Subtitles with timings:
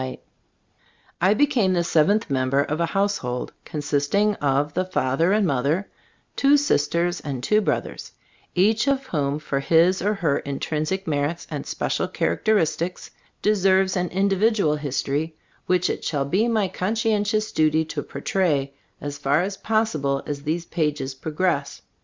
[0.01, 4.33] Zbc StotE ot itsy GbtK>boo& 17 I became the seventh member of a household consisting
[4.37, 5.89] of the father and mother,
[6.35, 8.11] two sisters and two brothers,
[8.55, 13.11] each of whom for his and her intrinsic merits and special characteristics
[13.43, 15.35] de serves an individual history,
[15.67, 20.41] which it shall be my conscientious duty to por tray as far as possible as
[20.41, 21.83] these pages progress.